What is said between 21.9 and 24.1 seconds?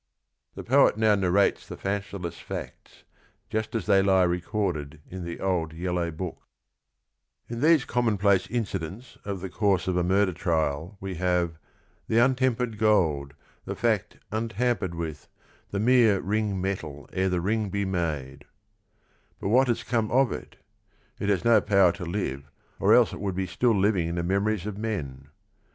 to live or else it would be still living